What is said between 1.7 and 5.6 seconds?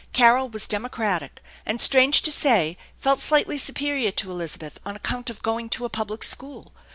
strange to say, felt slightly superior to Elizabeth on account of